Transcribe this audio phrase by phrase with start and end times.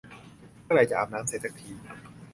[0.63, 1.71] เมื่อไหร่จะอาบน้ำเสร็จสักที